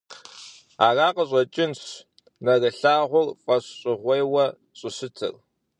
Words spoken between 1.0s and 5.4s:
къыщӀэкӀынщ нэрымылъагъур фӀэщщӀыгъуейуэ щӀыщытыр.